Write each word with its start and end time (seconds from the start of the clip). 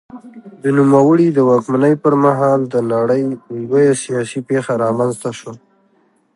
د 0.63 0.63
نوموړي 0.77 1.27
د 1.31 1.39
واکمنۍ 1.49 1.93
پر 2.03 2.13
مهال 2.23 2.61
د 2.73 2.75
نړۍ 2.91 3.23
لویه 3.69 3.93
سیاسي 4.03 4.39
پېښه 4.49 4.71
رامنځته 4.83 5.29
شوه. 5.39 5.53